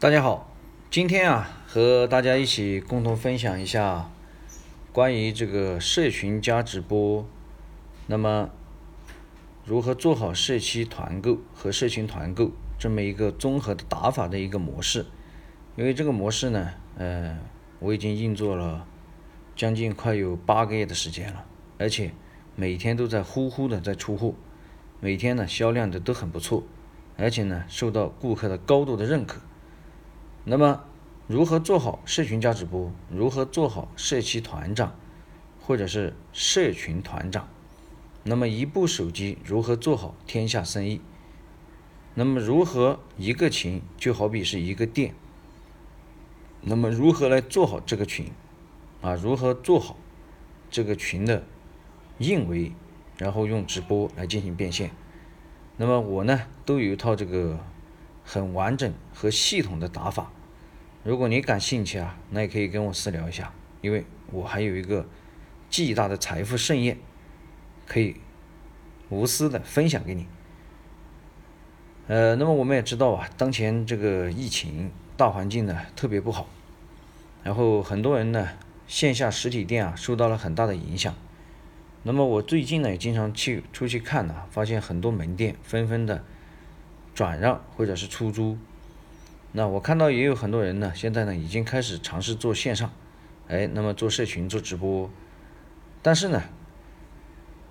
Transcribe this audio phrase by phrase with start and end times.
[0.00, 0.48] 大家好，
[0.92, 4.08] 今天啊，和大家一起共同分享一下
[4.92, 7.26] 关于这个社群加直播，
[8.06, 8.48] 那么
[9.64, 15.04] 如何做好社区团购和社群团购这么一个综合的打法的一个模式。
[15.74, 17.36] 因为这个模式呢，呃，
[17.80, 18.86] 我已经运作了
[19.56, 21.44] 将近快有八个月的时间了，
[21.76, 22.12] 而且
[22.54, 24.34] 每天都在呼呼的在出货，
[25.00, 26.62] 每天呢销量的都很不错，
[27.16, 29.40] 而且呢受到顾客的高度的认可。
[30.50, 30.82] 那么，
[31.26, 32.90] 如何做好社群加直播？
[33.10, 34.94] 如何做好社区团长，
[35.60, 37.46] 或者是社群团长？
[38.22, 41.02] 那么，一部手机如何做好天下生意？
[42.14, 45.14] 那么，如何一个群就好比是一个店？
[46.62, 48.32] 那么，如何来做好这个群？
[49.02, 49.98] 啊，如何做好
[50.70, 51.44] 这个群的
[52.16, 52.72] 运维？
[53.18, 54.92] 然后用直播来进行变现？
[55.76, 57.58] 那么，我呢都有一套这个
[58.24, 60.32] 很完整和系统的打法。
[61.08, 65.06] 如果你感兴趣啊，那也可以跟我私聊一下，因为我还有一个
[65.70, 66.98] 巨大的财富盛宴，
[67.86, 68.16] 可以
[69.08, 70.26] 无私的分享给你。
[72.08, 76.46] 呃，那么我们也知道啊，当前这个疫情大环境呢特别不好，
[77.42, 78.46] 然后很多人呢
[78.86, 81.14] 线下实体店啊受到了很大的影响。
[82.02, 86.22] 那么我最近呢也经常去出去看呢，发现很多门店纷纷的
[87.14, 88.58] 转让或者是出租。
[89.52, 92.92] 那我看到也有很多人呢，现在呢已经开始尝试做线上，
[93.48, 95.10] 哎，那么做社群做直播，
[96.02, 96.42] 但是呢，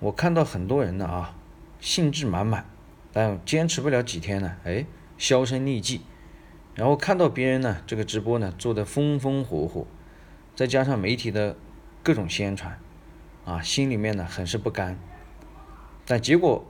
[0.00, 1.36] 我看到很多人呢啊，
[1.80, 2.66] 兴致满满，
[3.12, 4.84] 但坚持不了几天呢，哎，
[5.16, 6.02] 销声匿迹，
[6.74, 9.86] 然后看到别人呢这个直播呢做的风风火火，
[10.56, 11.56] 再加上媒体的
[12.02, 12.78] 各种宣传，
[13.44, 14.98] 啊，心里面呢很是不甘，
[16.04, 16.66] 但结果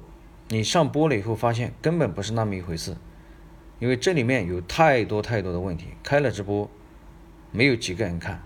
[0.48, 2.94] 你上播了以后发现根本不是那么一回事。
[3.78, 6.68] 因为这里面有太多太多的问题，开了直播，
[7.52, 8.42] 没有几个人看，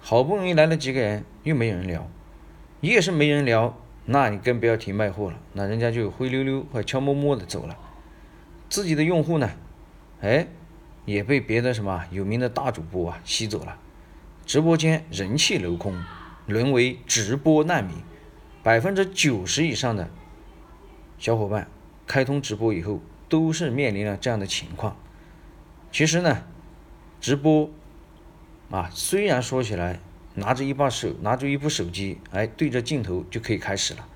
[0.00, 2.06] 好不容易来了几个人，又没人聊，
[2.82, 7.78] 越是没人聊，那你更不要提卖货了，那人家就灰溜溜或悄摸摸的走了，
[8.68, 9.50] 自己的用户呢，
[10.20, 10.46] 哎，
[11.06, 13.78] 也被别的什么有名的大主播啊吸走了，
[14.44, 15.98] 直播间人气楼空，
[16.46, 17.96] 沦为直播难民，
[18.62, 20.10] 百分之九十以上的
[21.18, 21.68] 小伙伴
[22.06, 23.00] 开通直播以后。
[23.34, 24.96] 都是面临了这样的情况。
[25.90, 26.44] 其实呢，
[27.20, 27.68] 直播
[28.70, 29.98] 啊，虽然说起来
[30.36, 34.06] 拿着一把手，拿着一部手机，哎，对着镜头就可以开始了。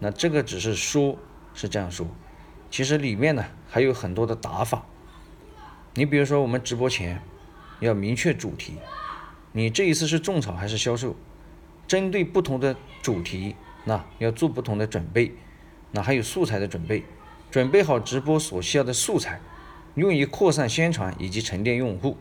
[0.00, 1.16] 那这个只是说，
[1.54, 2.08] 是这样说。
[2.68, 4.84] 其实里面呢还有很多的打法。
[5.94, 7.22] 你比如说，我们直播前
[7.78, 8.78] 要明确主题，
[9.52, 11.14] 你这一次是种草还是销售？
[11.86, 15.32] 针对不同的主题，那要做不同的准备。
[15.92, 17.04] 那还有素材的准备。
[17.56, 19.40] 准备好直播所需要的素材，
[19.94, 22.18] 用于扩散宣传以及沉淀用户。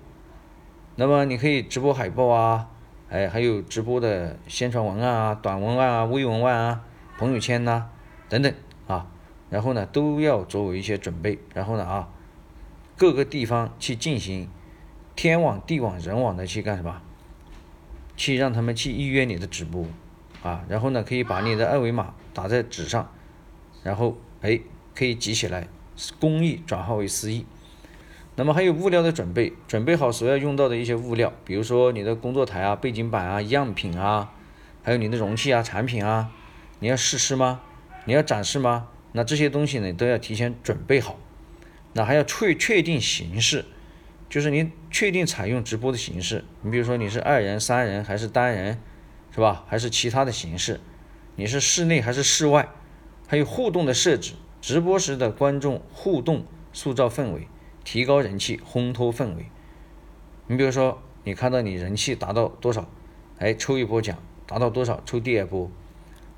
[0.96, 2.69] 那么你可以直播海报啊，
[3.09, 6.85] 哎，还有直播的宣传文案啊、短文案啊、微文案啊、
[7.18, 7.90] 朋友圈呐
[8.29, 8.53] 等等
[8.88, 9.07] 啊。
[9.50, 11.38] 然后呢，都要作为一些准备。
[11.53, 12.07] 然后呢啊，
[12.96, 14.47] 各个地方去进行
[15.17, 17.02] 天网、地网、人网的去干什么？
[18.16, 19.85] 去让他们去预约你的直播
[20.44, 20.63] 啊。
[20.69, 23.12] 然后呢，可以把你的二维码打在纸上，
[23.84, 24.62] 然后哎。
[24.95, 25.67] 可以集起来，
[26.19, 27.45] 公益转化为私益。
[28.38, 34.31] 那么还有物料的准备，准备好所要用到的一些物料，比如说你的工作台啊、背景板啊、样品啊，
[34.81, 36.31] 还有你的容器啊、产品啊，
[36.79, 37.61] 你要试吃吗？
[38.05, 38.88] 你要展示吗？
[39.11, 41.17] 那这些东西呢都要提前准备好。
[41.94, 43.63] 那还要确确定形式，
[44.29, 46.44] 就是你确定采用直播的形式。
[46.61, 48.81] 你比如说你是二人、三人还是单人，
[49.34, 49.63] 是吧？
[49.67, 50.81] 还是其他的形式？
[51.38, 52.67] 你是室内还是室外？
[53.28, 54.34] 还有互动的设置。
[54.65, 56.43] 直播时的观众互动，
[56.73, 57.47] 塑造氛围，
[57.83, 59.45] 提高人气，烘托氛围。
[60.47, 62.89] 你比如说，你看到你人气达到多少，
[63.37, 64.17] 哎，抽一波奖；
[64.47, 65.69] 达到多少，抽第二波。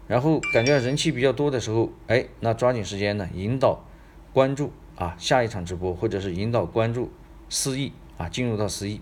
[0.10, 3.86] 然后感觉人气比较多的时候，哎，那抓紧时间呢，引导
[4.34, 7.10] 关注啊，下一场直播，或者是引导关注
[7.48, 9.00] 私域啊，进入到私域。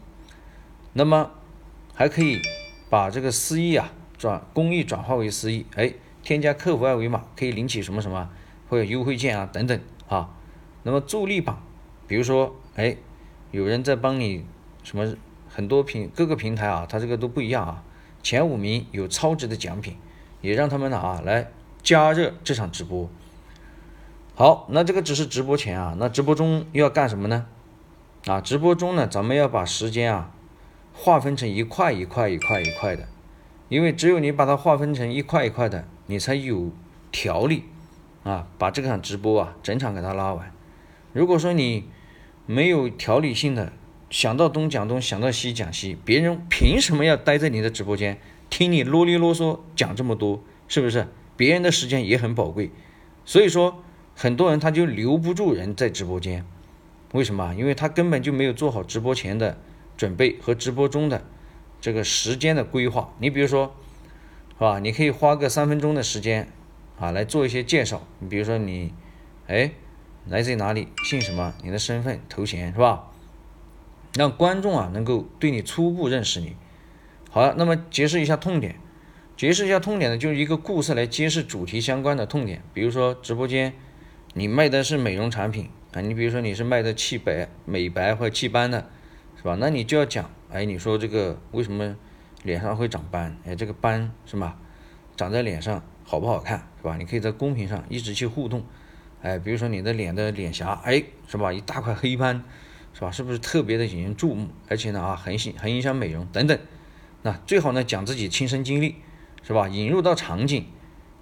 [0.93, 1.31] 那么
[1.95, 2.39] 还可以
[2.91, 8.29] 把这个私域啊转公益转化为私域，哎，添加客服二维码可以领取什么什么。
[8.69, 10.29] 或者优惠券啊等等啊，
[10.83, 11.61] 那么助力榜，
[12.07, 12.97] 比如说哎，
[13.51, 14.45] 有人在帮你
[14.83, 15.15] 什么
[15.47, 17.83] 很多平各个平台啊，它这个都不一样啊，
[18.21, 19.95] 前五名有超值的奖品，
[20.41, 21.51] 也让他们呢啊来
[21.81, 23.09] 加热这场直播。
[24.35, 27.45] 好，那这个只是直播前啊，那直播中要干什么呢？
[28.25, 30.31] 啊，直播中呢，咱们要把时间啊
[30.93, 33.07] 划分成一块一块一块一块的，
[33.69, 36.71] 因为只有你把它划分成一块一块的，你才有
[37.11, 37.63] 条理。
[38.25, 40.51] 啊，把这场直播啊整场给他拉完。
[41.13, 41.85] 如果说你
[42.47, 43.71] 没有条理性的
[44.09, 48.19] 想到东讲东，想到西讲西，别人凭什么要待在你的直播间
[48.49, 50.43] 听你啰里啰嗦讲这么多？
[50.67, 51.07] 是不是？
[51.37, 52.71] 别人的时间也很宝贵，
[53.25, 53.83] 所以说
[54.15, 56.43] 很多人他就留不住人在直播间，
[57.11, 57.53] 为什么？
[57.53, 59.59] 因为他根本就没有做好直播前的
[59.95, 61.23] 准备和直播中的
[61.79, 63.13] 这个时间的规划。
[63.19, 63.75] 你比如说，
[64.57, 64.79] 是吧？
[64.79, 66.47] 你可以花个三分钟的时间
[66.99, 68.01] 啊来做一些介绍。
[68.19, 68.93] 你比如说你，
[69.47, 69.71] 哎，
[70.27, 70.87] 来自于哪里？
[71.03, 71.53] 姓什么？
[71.63, 73.11] 你的身份、头衔是吧？
[74.13, 76.55] 让观众啊能够对你初步认识你。
[77.29, 78.75] 好了，那么揭示一下痛点。
[79.35, 82.61] 揭示一下痛点呢，就是一个故事来揭示主题相关的痛点。
[82.73, 83.73] 比如说直播间，
[84.33, 88.89] 你卖的是美容产品啊，你比如说你是卖的气白、美白或者祛斑的，
[89.35, 89.57] 是吧？
[89.59, 91.97] 那你就要讲，哎，你说这个为什么
[92.43, 93.35] 脸上会长斑？
[93.45, 94.57] 哎，这个斑是吧？
[95.17, 96.95] 长在脸上好不好看，是吧？
[96.97, 98.63] 你可以在公屏上一直去互动，
[99.21, 101.51] 哎，比如说你的脸的脸颊，哎，是吧？
[101.51, 102.43] 一大块黑斑，
[102.93, 103.11] 是吧？
[103.11, 104.47] 是不是特别的引人注目？
[104.69, 106.57] 而且呢啊，很影很影响美容等等。
[107.23, 108.95] 那最好呢讲自己亲身经历。
[109.47, 109.67] 是吧？
[109.67, 110.65] 引入到场景，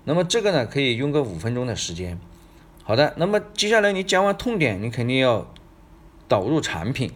[0.06, 2.18] 那么这个呢，可以用个五分钟的时间。
[2.82, 5.54] 好的，那么接下来你讲完痛点，你肯定要
[6.30, 7.12] 导入产品。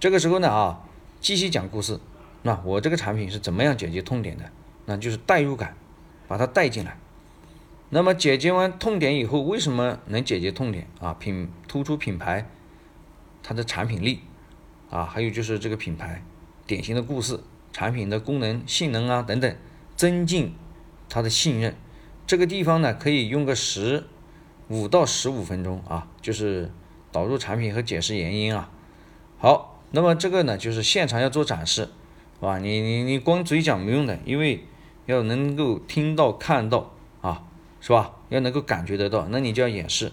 [0.00, 0.82] 这个时候呢啊，
[1.20, 2.00] 继续讲故事。
[2.42, 4.50] 那我这个产品是怎么样解决痛点的？
[4.86, 5.76] 那就是代入感，
[6.32, 6.96] 把它带进来。
[7.90, 11.12] 那么解决完痛点以后，为什么能解决痛点啊？
[11.12, 12.48] 品突出品牌，
[13.42, 14.20] 它的产品力
[14.88, 16.24] 啊，还有就是这个品牌
[16.66, 17.38] 典型的故事、
[17.70, 19.54] 产品的功能、性能啊等等。
[19.94, 20.54] 增进
[21.08, 21.76] 他的信任，
[22.26, 24.04] 这个地方呢可以用个十
[24.68, 26.72] 五到十五分钟啊，就是
[27.12, 28.70] 导入产品和解释原因啊。
[29.38, 32.58] 好，那么这个呢就是现场要做展示，是吧？
[32.58, 34.64] 你你你光嘴讲没用的，因为
[35.06, 37.44] 要能够听到看到啊，
[37.80, 38.12] 是吧？
[38.28, 40.12] 要能够感觉得到，那你就要演示，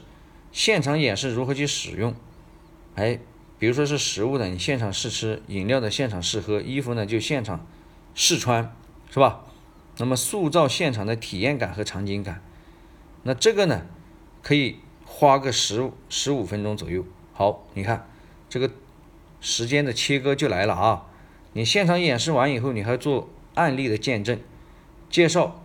[0.51, 2.13] 现场演示如何去使用。
[2.95, 3.19] 哎，
[3.57, 7.65] 比如说是食物的，你现场试吃；饮料的现场试喝；衣服呢就现场
[8.13, 8.75] 试穿，
[9.09, 9.45] 是吧？
[9.97, 12.41] 那么塑造现场的体验感和场景感，
[13.23, 13.85] 那这个呢，
[14.41, 17.05] 可以花个十十五分钟左右。
[17.33, 18.09] 好，你看
[18.49, 18.71] 这个
[19.41, 21.05] 时间的切割就来了啊！
[21.53, 24.39] 你现场演示完以后，你还做案例的见证、
[25.09, 25.63] 介绍。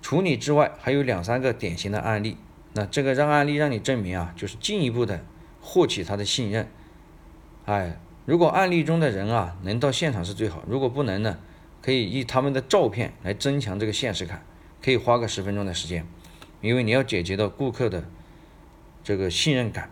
[0.00, 2.36] 除你之外，还有两三个典型的案例。
[2.74, 5.24] 那这个让案例让你证明啊，就是进一步的
[5.60, 6.70] 获取他的信任。
[7.64, 11.38] 哎，如果案例中的人啊能到现场是最好，如果不能呢？
[11.80, 14.44] 可以以他们的照片来增强这个现实感，
[14.82, 16.06] 可以花个十分钟的时间，
[16.60, 18.04] 因为你要解决到顾客的
[19.02, 19.90] 这个信任感。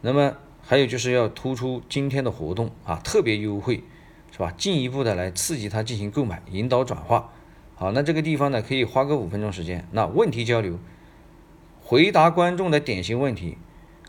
[0.00, 3.82] 那么还有就是要突出今天的活动啊，特别优惠，
[4.30, 4.52] 是吧？
[4.56, 7.31] 进一步的来刺激他进行购买，引导转化。
[7.82, 9.88] 好，那这个地方呢，可以花个五分钟时间。
[9.90, 10.78] 那问题交流，
[11.80, 13.58] 回答观众的典型问题，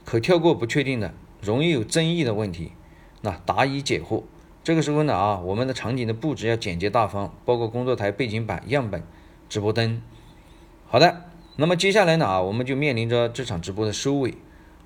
[0.05, 1.11] 可跳过不确定的、
[1.41, 2.73] 容易有争议的问题，
[3.21, 4.25] 那答疑解惑。
[4.63, 9.01] 这个时候呢啊，我们的场景的布置要简洁大方，包括工作台、背景板、样本、
[9.49, 9.99] 直播灯。
[10.85, 11.23] 好的，
[11.55, 14.35] 那么接下来呢啊，我们就面临着这场直播的收尾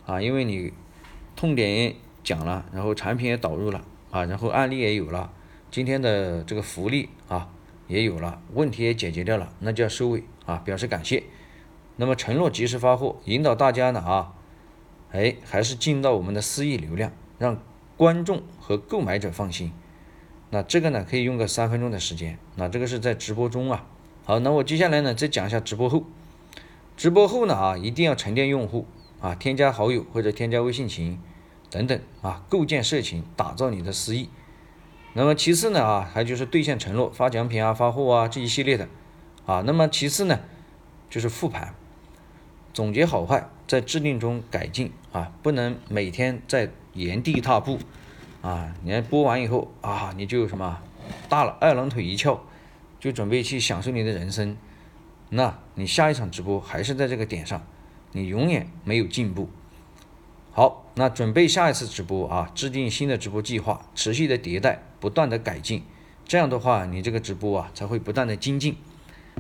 [0.06, 0.72] 啊，因为你
[1.36, 1.94] 痛点
[2.24, 5.34] 讲了，然后产品也导入了啊，然后案例也有了，
[5.70, 7.50] 今天的这个福利啊
[7.88, 11.24] 也有了，问题也解决掉了，那就要收尾啊，表示感谢。
[11.96, 14.34] 那么承诺及时发货，引导大家呢啊，
[15.12, 17.60] 哎，还是进到我们的私域流量，让。
[17.98, 19.72] 观众和购买者放心，
[20.52, 23.88] 那这个呢可以用个三分钟的时间，那这个是在直播中啊。
[24.24, 26.04] 好，那我接下来呢再讲一下直播后。
[26.96, 28.86] 直播后呢啊，一定要沉淀用户
[29.20, 31.18] 啊，添加好友或者添加微信群
[31.72, 34.30] 等等啊，构建社群，打造你的私域。
[35.18, 38.88] 那么其次呢啊，还就是兑现承诺，发奖品啊，发货啊这一系列的
[39.46, 39.62] 啊。
[39.66, 40.40] 那么其次呢
[41.10, 41.76] 就是复盘，
[42.74, 46.70] 总结好坏，在制定中改进啊，不能每天在。
[46.94, 47.78] 原地踏步，
[48.42, 48.74] 啊！
[48.82, 50.80] 你看播完以后啊，你就什么
[51.30, 52.42] 大了二郎腿一翘，
[53.00, 54.58] 就准备去享受你的人生。
[55.30, 57.62] 那你下一场直播还是在这个点上，
[58.14, 59.48] 你永远没有进步。
[60.52, 65.84] 好，那准备下一次直播啊，制定新的直播计划，持续的迭代，不断的改进。
[66.26, 68.76] 这样的话，你这个直播啊才会不断的精进。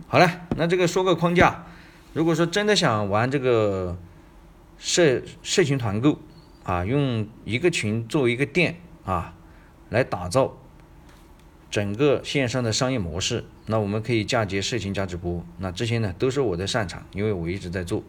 [0.07, 1.65] 好了，那这个说个框架。
[2.13, 3.97] 如果说真的想玩这个
[4.77, 6.19] 社社群团购。
[6.63, 9.33] 啊，用一个群作为一个店啊，
[9.89, 10.57] 来打造
[11.71, 13.45] 整个线上的商业模式。
[13.67, 18.03] 那我们可以嫁接社群加直播，那这些呢都是我的擅长，因为我一直在做。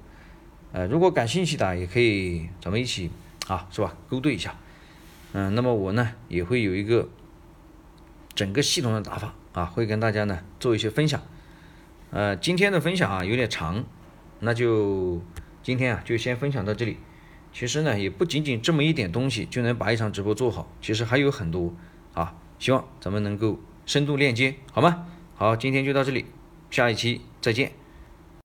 [0.73, 3.13] 呃，如果感兴趣的也可以咱们一起
[3.47, 3.95] 啊，是吧？
[4.09, 4.57] 勾兑一下。
[5.35, 7.09] 嗯，那么我呢也会有一个
[8.39, 11.21] 整个系统的打法啊，会跟大家呢做一些分享。
[12.13, 13.85] 呃，今天的分享啊有点长，
[14.39, 15.21] 那就
[15.61, 16.99] 今天啊就先分享到这里。
[17.53, 21.75] 其实呢，也不仅仅这么一点东西就能把一场直播做好，其实还有很多
[22.15, 22.33] 啊。
[22.61, 25.09] 希望咱们能够深度链接，好吗？
[25.35, 26.25] 好，今天就到这里，
[26.71, 27.73] 下一期再见。